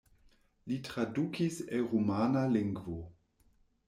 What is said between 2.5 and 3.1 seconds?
lingvo.